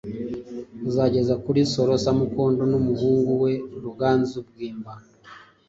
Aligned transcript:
kuzageza 0.81 1.33
kuri 1.43 1.59
Nsoro 1.67 1.93
Samukondo 2.03 2.61
n'umuhungu 2.71 3.29
we 3.43 3.51
Ruganzu 3.83 4.37
Bwimba. 4.47 4.91